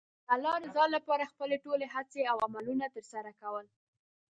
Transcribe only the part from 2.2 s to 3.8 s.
او عملونه ترسره کول.